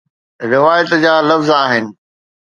[0.53, 1.85] روايت جا لفظ آهن